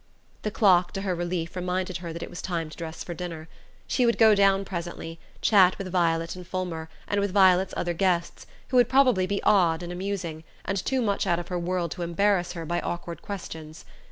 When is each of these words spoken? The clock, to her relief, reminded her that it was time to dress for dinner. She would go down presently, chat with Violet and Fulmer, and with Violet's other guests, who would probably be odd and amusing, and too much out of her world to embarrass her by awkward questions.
The 0.41 0.49
clock, 0.49 0.93
to 0.93 1.01
her 1.03 1.13
relief, 1.13 1.55
reminded 1.55 1.97
her 1.97 2.11
that 2.11 2.23
it 2.23 2.29
was 2.31 2.41
time 2.41 2.71
to 2.71 2.75
dress 2.75 3.03
for 3.03 3.13
dinner. 3.13 3.47
She 3.85 4.03
would 4.03 4.17
go 4.17 4.33
down 4.33 4.65
presently, 4.65 5.19
chat 5.43 5.77
with 5.77 5.91
Violet 5.91 6.35
and 6.35 6.47
Fulmer, 6.47 6.89
and 7.07 7.19
with 7.21 7.31
Violet's 7.31 7.75
other 7.77 7.93
guests, 7.93 8.47
who 8.69 8.77
would 8.77 8.89
probably 8.89 9.27
be 9.27 9.43
odd 9.43 9.83
and 9.83 9.91
amusing, 9.93 10.43
and 10.65 10.83
too 10.83 11.03
much 11.03 11.27
out 11.27 11.37
of 11.37 11.49
her 11.49 11.59
world 11.59 11.91
to 11.91 12.01
embarrass 12.01 12.53
her 12.53 12.65
by 12.65 12.79
awkward 12.81 13.21
questions. 13.21 13.85